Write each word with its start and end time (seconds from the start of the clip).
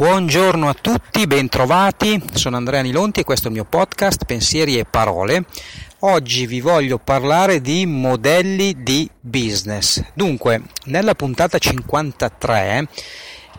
Buongiorno 0.00 0.66
a 0.66 0.72
tutti, 0.72 1.26
bentrovati. 1.26 2.22
Sono 2.32 2.56
Andrea 2.56 2.80
Nilonti 2.80 3.20
e 3.20 3.24
questo 3.24 3.48
è 3.48 3.50
il 3.50 3.56
mio 3.56 3.66
podcast 3.66 4.24
Pensieri 4.24 4.78
e 4.78 4.86
Parole. 4.86 5.44
Oggi 5.98 6.46
vi 6.46 6.62
voglio 6.62 6.96
parlare 6.96 7.60
di 7.60 7.84
modelli 7.84 8.82
di 8.82 9.06
business. 9.20 10.02
Dunque, 10.14 10.62
nella 10.84 11.14
puntata 11.14 11.58
53 11.58 12.88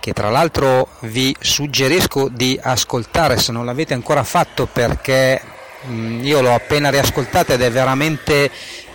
che 0.00 0.12
tra 0.14 0.30
l'altro 0.30 0.88
vi 1.00 1.36
suggerisco 1.38 2.30
di 2.30 2.58
ascoltare 2.58 3.36
se 3.36 3.52
non 3.52 3.66
l'avete 3.66 3.92
ancora 3.92 4.24
fatto 4.24 4.64
perché 4.64 5.42
mm, 5.88 6.24
io 6.24 6.40
l'ho 6.40 6.54
appena 6.54 6.88
riascoltata 6.88 7.52
ed 7.52 7.60
è 7.60 7.70
veramente 7.70 8.50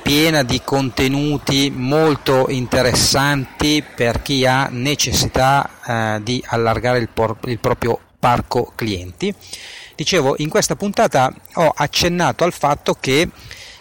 piena 0.05 0.43
di 0.43 0.61
contenuti 0.63 1.71
molto 1.75 2.45
interessanti 2.47 3.83
per 3.83 4.21
chi 4.21 4.45
ha 4.45 4.67
necessità 4.69 5.67
eh, 5.83 6.19
di 6.21 6.43
allargare 6.45 6.99
il, 6.99 7.09
por- 7.09 7.39
il 7.45 7.57
proprio 7.57 7.99
parco 8.19 8.71
clienti. 8.75 9.33
Dicevo, 9.95 10.35
in 10.37 10.49
questa 10.49 10.75
puntata 10.75 11.33
ho 11.55 11.73
accennato 11.75 12.43
al 12.43 12.53
fatto 12.53 12.95
che 12.99 13.27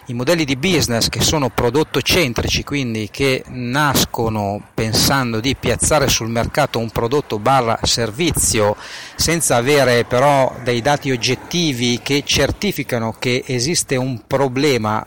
i 0.07 0.13
modelli 0.13 0.45
di 0.45 0.55
business 0.55 1.09
che 1.09 1.21
sono 1.21 1.49
prodotto 1.49 2.01
centrici, 2.01 2.63
quindi 2.63 3.09
che 3.11 3.43
nascono 3.49 4.69
pensando 4.73 5.39
di 5.39 5.55
piazzare 5.55 6.07
sul 6.07 6.29
mercato 6.29 6.79
un 6.79 6.89
prodotto 6.89 7.37
barra 7.37 7.77
servizio 7.83 8.75
senza 9.15 9.57
avere 9.57 10.05
però 10.05 10.55
dei 10.63 10.81
dati 10.81 11.11
oggettivi 11.11 11.99
che 12.01 12.23
certificano 12.25 13.15
che 13.19 13.43
esiste 13.45 13.95
un 13.95 14.23
problema 14.25 15.05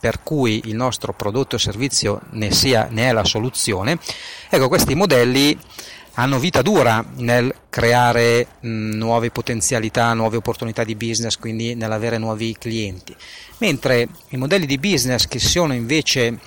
per 0.00 0.22
cui 0.22 0.62
il 0.64 0.74
nostro 0.74 1.12
prodotto 1.12 1.56
o 1.56 1.58
servizio 1.58 2.22
ne, 2.30 2.50
sia, 2.50 2.88
ne 2.90 3.08
è 3.08 3.12
la 3.12 3.24
soluzione, 3.24 3.98
ecco 4.48 4.68
questi 4.68 4.94
modelli 4.94 5.58
hanno 6.14 6.38
vita 6.38 6.62
dura 6.62 7.04
nel 7.16 7.54
creare 7.68 8.46
mh, 8.60 8.68
nuove 8.96 9.30
potenzialità, 9.30 10.12
nuove 10.14 10.38
opportunità 10.38 10.82
di 10.82 10.96
business, 10.96 11.36
quindi 11.36 11.74
nell'avere 11.74 12.18
nuovi 12.18 12.56
clienti, 12.58 13.14
mentre 13.58 14.08
i 14.30 14.36
modelli 14.36 14.66
di 14.66 14.78
business 14.78 15.26
che 15.26 15.38
sono 15.38 15.72
invece 15.72 16.38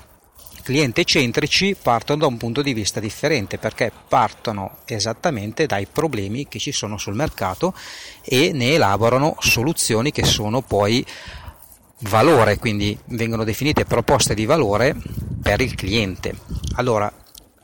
cliente 0.64 1.04
centrici 1.04 1.76
partono 1.80 2.22
da 2.22 2.28
un 2.28 2.38
punto 2.38 2.62
di 2.62 2.74
vista 2.74 3.02
differente 3.02 3.58
perché 3.58 3.92
partono 4.08 4.78
esattamente 4.86 5.66
dai 5.66 5.86
problemi 5.86 6.48
che 6.48 6.58
ci 6.58 6.72
sono 6.72 6.98
sul 6.98 7.16
mercato 7.16 7.76
e 8.24 8.52
ne 8.54 8.74
elaborano 8.74 9.36
soluzioni 9.40 10.12
che 10.12 10.24
sono 10.24 10.62
poi 10.62 11.06
valore, 12.10 12.58
quindi 12.58 12.98
vengono 13.08 13.44
definite 13.44 13.86
proposte 13.86 14.34
di 14.34 14.46
valore 14.46 14.96
per 15.42 15.62
il 15.62 15.76
cliente. 15.76 16.36
Allora, 16.76 17.12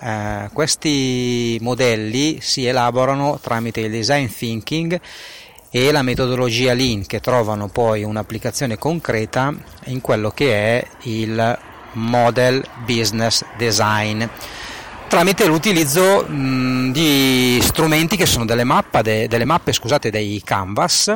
eh, 0.01 0.49
questi 0.53 1.57
modelli 1.61 2.39
si 2.41 2.65
elaborano 2.65 3.39
tramite 3.41 3.81
il 3.81 3.91
design 3.91 4.27
thinking 4.27 4.99
e 5.71 5.91
la 5.91 6.01
metodologia 6.01 6.73
Lean 6.73 7.05
che 7.05 7.19
trovano 7.19 7.67
poi 7.67 8.03
un'applicazione 8.03 8.77
concreta 8.77 9.53
in 9.85 10.01
quello 10.01 10.31
che 10.31 10.53
è 10.53 10.87
il 11.03 11.59
model 11.93 12.63
business 12.85 13.43
design 13.57 14.25
tramite 15.09 15.47
l'utilizzo 15.47 16.23
mh, 16.23 16.91
di 16.91 17.59
strumenti 17.61 18.15
che 18.15 18.27
sono 18.27 18.45
delle, 18.45 18.63
mappa, 18.63 19.01
de, 19.01 19.27
delle 19.27 19.43
mappe 19.43 19.73
scusate, 19.73 20.11
dei 20.11 20.41
canvas 20.45 21.13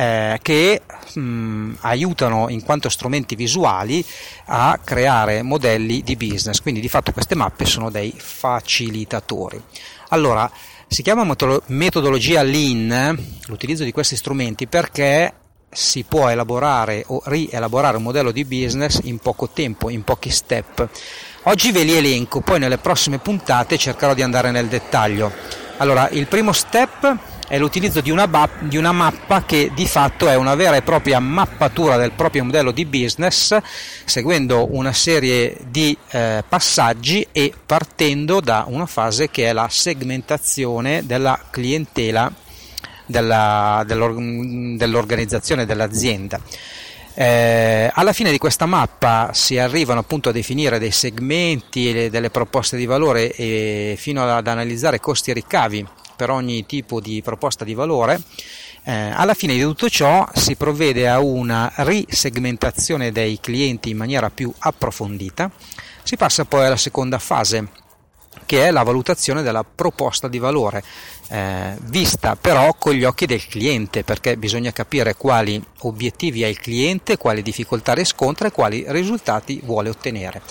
eh, 0.00 0.38
che 0.40 0.80
mh, 1.14 1.72
aiutano 1.80 2.48
in 2.48 2.62
quanto 2.62 2.88
strumenti 2.88 3.34
visuali 3.34 4.02
a 4.46 4.80
creare 4.82 5.42
modelli 5.42 6.02
di 6.02 6.16
business, 6.16 6.60
quindi 6.60 6.80
di 6.80 6.88
fatto 6.88 7.12
queste 7.12 7.34
mappe 7.34 7.66
sono 7.66 7.90
dei 7.90 8.14
facilitatori. 8.16 9.60
Allora, 10.08 10.50
si 10.86 11.02
chiama 11.02 11.36
metodologia 11.66 12.42
Lean 12.42 13.16
l'utilizzo 13.46 13.84
di 13.84 13.92
questi 13.92 14.16
strumenti 14.16 14.66
perché 14.66 15.34
si 15.70 16.02
può 16.04 16.28
elaborare 16.28 17.04
o 17.08 17.20
rielaborare 17.26 17.98
un 17.98 18.02
modello 18.02 18.30
di 18.32 18.46
business 18.46 19.00
in 19.02 19.18
poco 19.18 19.50
tempo, 19.50 19.90
in 19.90 20.02
pochi 20.02 20.30
step. 20.30 20.88
Oggi 21.42 21.72
ve 21.72 21.82
li 21.82 21.94
elenco, 21.94 22.40
poi 22.40 22.58
nelle 22.58 22.78
prossime 22.78 23.18
puntate 23.18 23.76
cercherò 23.76 24.14
di 24.14 24.22
andare 24.22 24.50
nel 24.50 24.66
dettaglio. 24.66 25.30
Allora, 25.76 26.08
il 26.08 26.26
primo 26.26 26.52
step 26.52 27.16
è 27.50 27.58
l'utilizzo 27.58 28.00
di 28.00 28.12
una, 28.12 28.30
di 28.60 28.76
una, 28.76 28.92
mappa 28.92 29.42
che 29.42 29.72
di 29.74 29.84
fatto 29.84 30.28
è 30.28 30.36
una 30.36 30.54
vera 30.54 30.76
e 30.76 30.82
propria 30.82 31.18
mappatura 31.18 31.96
del 31.96 32.12
proprio 32.12 32.44
modello 32.44 32.70
di 32.70 32.84
business, 32.84 33.58
seguendo 34.04 34.68
una 34.70 34.92
serie 34.92 35.56
di 35.68 35.98
eh, 36.12 36.44
passaggi 36.48 37.26
e 37.32 37.52
partendo 37.66 38.38
da 38.38 38.66
una 38.68 38.86
fase 38.86 39.30
che 39.30 39.48
è 39.48 39.52
la 39.52 39.66
segmentazione 39.68 41.04
della 41.04 41.40
clientela 41.50 42.32
della, 43.06 43.82
dell'organizzazione 43.84 45.66
dell'azienda. 45.66 46.40
Eh, 47.14 47.90
alla 47.92 48.12
fine 48.12 48.30
di 48.30 48.38
questa 48.38 48.66
mappa 48.66 49.30
si 49.32 49.58
arrivano 49.58 49.98
appunto 49.98 50.28
a 50.28 50.32
definire 50.32 50.78
dei 50.78 50.92
segmenti, 50.92 52.08
delle 52.10 52.30
proposte 52.30 52.76
di 52.76 52.86
valore 52.86 53.32
e 53.32 53.96
fino 53.98 54.22
ad 54.22 54.46
analizzare 54.46 55.00
costi 55.00 55.32
e 55.32 55.34
ricavi 55.34 55.86
per 56.20 56.28
ogni 56.28 56.66
tipo 56.66 57.00
di 57.00 57.22
proposta 57.22 57.64
di 57.64 57.72
valore. 57.72 58.20
Eh, 58.82 58.92
alla 58.92 59.32
fine 59.32 59.54
di 59.54 59.62
tutto 59.62 59.88
ciò 59.88 60.28
si 60.34 60.54
provvede 60.54 61.08
a 61.08 61.18
una 61.18 61.72
risegmentazione 61.76 63.10
dei 63.10 63.40
clienti 63.40 63.88
in 63.88 63.96
maniera 63.96 64.28
più 64.28 64.52
approfondita. 64.58 65.50
Si 66.02 66.18
passa 66.18 66.44
poi 66.44 66.66
alla 66.66 66.76
seconda 66.76 67.18
fase, 67.18 67.68
che 68.44 68.66
è 68.66 68.70
la 68.70 68.82
valutazione 68.82 69.40
della 69.40 69.64
proposta 69.64 70.28
di 70.28 70.38
valore, 70.38 70.84
eh, 71.28 71.74
vista 71.84 72.36
però 72.36 72.74
con 72.74 72.92
gli 72.92 73.04
occhi 73.04 73.24
del 73.24 73.46
cliente, 73.46 74.04
perché 74.04 74.36
bisogna 74.36 74.72
capire 74.72 75.16
quali 75.16 75.62
obiettivi 75.78 76.44
ha 76.44 76.48
il 76.48 76.60
cliente, 76.60 77.16
quali 77.16 77.40
difficoltà 77.40 77.94
riscontra 77.94 78.48
e 78.48 78.52
quali 78.52 78.84
risultati 78.88 79.58
vuole 79.64 79.88
ottenere. 79.88 80.42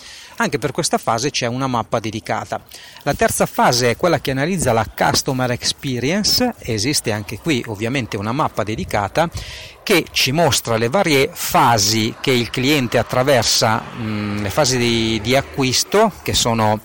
Anche 0.41 0.57
per 0.57 0.71
questa 0.71 0.97
fase 0.97 1.31
c'è 1.31 1.47
una 1.47 1.67
mappa 1.67 1.99
dedicata. 1.99 2.61
La 3.03 3.13
terza 3.13 3.45
fase 3.45 3.91
è 3.91 3.97
quella 3.97 4.21
che 4.21 4.31
analizza 4.31 4.71
la 4.71 4.85
customer 4.85 5.51
experience, 5.51 6.53
esiste 6.59 7.11
anche 7.11 7.39
qui 7.39 7.61
ovviamente 7.67 8.15
una 8.15 8.31
mappa 8.31 8.63
dedicata 8.63 9.29
che 9.83 10.05
ci 10.11 10.31
mostra 10.31 10.77
le 10.77 10.87
varie 10.87 11.29
fasi 11.33 12.15
che 12.21 12.31
il 12.31 12.49
cliente 12.51 12.97
attraversa, 12.97 13.81
mh, 13.81 14.01
mm, 14.01 14.37
le 14.43 14.49
fasi 14.49 14.77
di, 14.77 15.19
di 15.21 15.35
acquisto 15.35 16.09
che 16.23 16.33
sono 16.33 16.79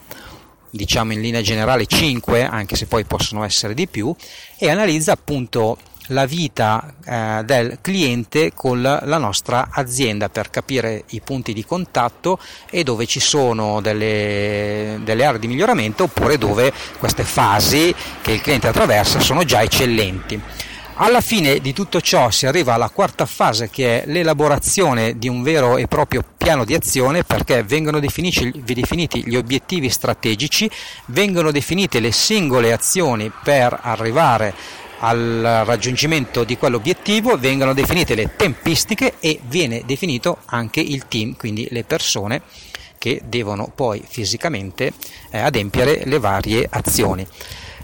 diciamo 0.71 1.13
in 1.13 1.21
linea 1.21 1.41
generale 1.41 1.87
5, 1.87 2.45
anche 2.45 2.75
se 2.75 2.87
poi 2.87 3.05
possono 3.05 3.45
essere 3.45 3.75
di 3.75 3.87
più, 3.87 4.13
e 4.59 4.69
analizza 4.69 5.13
appunto 5.13 5.79
la 6.09 6.27
vita 6.27 6.95
eh, 7.05 7.43
del 7.45 7.79
cliente 7.81 8.53
con 8.55 8.83
la 8.83 9.19
nostra 9.19 9.69
azienda 9.71 10.29
per 10.29 10.51
capire 10.51 11.05
i 11.11 11.21
punti 11.21 11.53
di 11.53 11.65
contatto 11.65 12.39
e 12.69 12.83
dove 12.83 13.07
ci 13.07 13.21
sono 13.21 13.81
delle, 13.81 15.01
delle 15.03 15.25
aree 15.25 15.39
di 15.39 15.47
miglioramento 15.47 16.05
oppure 16.05 16.37
dove 16.37 16.73
queste 16.99 17.25
fasi 17.25 17.95
che 18.21 18.33
il 18.33 18.41
cliente 18.41 18.69
attraversa 18.69 19.21
sono 19.21 19.45
già 19.45 19.63
eccellenti. 19.63 20.41
Alla 20.97 21.21
fine 21.21 21.59
di 21.59 21.73
tutto 21.73 22.01
ciò 22.01 22.31
si 22.31 22.47
arriva 22.47 22.75
alla 22.75 22.89
quarta 22.89 23.27
fase 23.27 23.69
che 23.69 24.05
è 24.05 24.07
l'elaborazione 24.07 25.19
di 25.19 25.29
un 25.29 25.43
vero 25.43 25.77
e 25.77 25.89
proprio 25.89 26.23
piano 26.37 26.65
di 26.65 26.73
azione 26.73 27.25
perché 27.25 27.65
vengono 27.65 27.99
definiti, 27.99 29.25
gli 29.27 29.35
obiettivi 29.35 29.89
strategici, 29.89 30.71
vengono 31.07 31.51
definite 31.51 31.99
le 31.99 32.13
singole 32.13 32.73
azioni 32.73 33.33
per 33.43 33.77
arrivare 33.83 34.55
al 35.05 35.63
raggiungimento 35.67 36.45
di 36.45 36.57
quell'obiettivo, 36.57 37.37
vengono 37.37 37.75
definite 37.75 38.15
le 38.15 38.31
tempistiche 38.37 39.15
e 39.21 39.39
viene 39.47 39.83
definito 39.85 40.39
anche 40.47 40.81
il 40.81 41.07
team, 41.09 41.37
quindi 41.37 41.67
le 41.71 41.85
persone 41.85 42.43
che 42.99 43.21
devono 43.27 43.71
poi 43.75 44.03
fisicamente 44.07 44.93
eh, 45.31 45.39
adempiere 45.39 46.03
le 46.05 46.19
varie 46.19 46.67
azioni. 46.71 47.27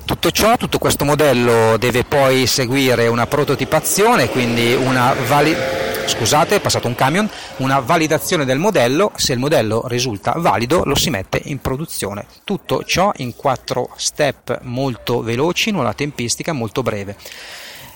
Tutto 0.05 0.31
ciò, 0.31 0.57
tutto 0.57 0.79
questo 0.79 1.05
modello 1.05 1.77
deve 1.77 2.05
poi 2.05 2.47
seguire 2.47 3.07
una 3.07 3.27
prototipazione, 3.27 4.31
quindi 4.31 4.73
una 4.73 5.15
validazione 5.29 5.80
scusate, 6.07 6.57
è 6.57 6.61
passato 6.61 6.87
un 6.87 6.95
camion, 6.95 7.29
una 7.59 7.81
validazione 7.81 8.45
del 8.45 8.59
modello, 8.59 9.13
se 9.17 9.33
il 9.33 9.39
modello 9.39 9.85
risulta 9.87 10.35
valido 10.37 10.83
lo 10.85 10.95
si 10.95 11.11
mette 11.11 11.41
in 11.45 11.59
produzione. 11.59 12.27
Tutto 12.45 12.85
ciò 12.85 13.13
in 13.17 13.35
quattro 13.35 13.91
step 13.97 14.61
molto 14.63 15.23
veloci, 15.23 15.69
in 15.69 15.77
una 15.77 15.95
tempistica 15.95 16.53
molto 16.53 16.83
breve. 16.83 17.17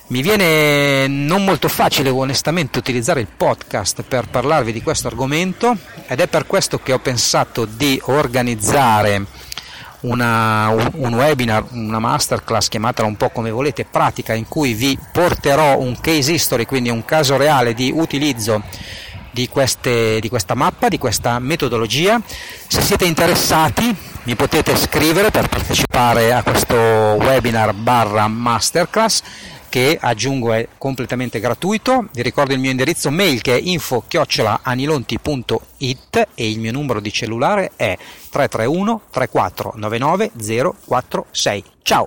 Mi 0.07 0.21
viene 0.21 1.07
non 1.07 1.45
molto 1.45 1.69
facile 1.69 2.11
onestamente 2.11 2.79
utilizzare 2.79 3.21
il 3.21 3.27
podcast 3.35 4.03
per 4.03 4.29
parlarvi 4.29 4.71
di 4.71 4.83
questo 4.83 5.07
argomento 5.07 5.75
ed 6.07 6.21
è 6.21 6.27
per 6.27 6.47
questo 6.47 6.79
che 6.79 6.93
ho 6.93 6.99
pensato 6.99 7.65
di 7.65 7.99
organizzare 8.05 9.25
una, 10.05 10.69
un 10.69 11.15
webinar, 11.15 11.65
una 11.73 11.99
masterclass, 11.99 12.69
chiamatela 12.69 13.07
un 13.07 13.17
po' 13.17 13.31
come 13.31 13.51
volete, 13.51 13.85
pratica 13.85 14.35
in 14.35 14.49
cui 14.49 14.75
vi 14.75 14.99
porterò 15.13 15.79
un 15.79 15.99
case 16.01 16.33
history, 16.33 16.65
quindi 16.65 16.91
un 16.91 17.05
caso 17.05 17.37
reale 17.37 17.75
di 17.75 17.93
utilizzo 17.95 18.63
di, 19.31 19.49
queste, 19.49 20.21
di 20.21 20.29
questa 20.29 20.55
mappa, 20.55 20.89
di 20.89 20.99
questa 20.99 21.39
metodologia. 21.39 22.21
Se 22.67 22.81
siete 22.81 23.05
interessati 23.05 23.95
mi 24.25 24.37
potete 24.37 24.77
scrivere 24.77 25.31
per 25.31 25.49
partecipare 25.49 26.33
a 26.33 26.43
questo 26.43 26.75
webinar 26.75 27.75
barra 27.75 28.27
masterclass 28.27 29.23
che 29.75 29.99
aggiungo 30.01 30.53
è 30.53 30.69
completamente 30.79 31.41
gratuito. 31.41 32.07
Vi 32.13 32.23
ricordo 32.23 32.53
il 32.53 32.61
mio 32.61 32.71
indirizzo 32.71 33.11
mail 33.11 33.41
che 33.41 33.57
è 33.57 33.61
info-anilonti.it 33.61 36.29
e 36.33 36.49
il 36.49 36.61
mio 36.61 36.71
numero 36.71 37.01
di 37.01 37.13
cellulare 37.13 37.73
è 37.75 37.99
331 38.31 39.01
3499 39.11 40.31
046. 40.87 41.65
Ciao! 41.83 42.07